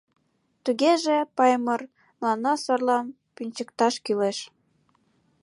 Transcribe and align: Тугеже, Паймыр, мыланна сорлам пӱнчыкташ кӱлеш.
Тугеже, 0.63 1.17
Паймыр, 1.35 1.81
мыланна 2.19 2.53
сорлам 2.63 3.05
пӱнчыкташ 3.35 3.95
кӱлеш. 4.05 4.37